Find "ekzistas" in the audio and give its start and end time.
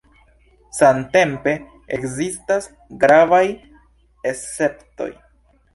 1.99-2.67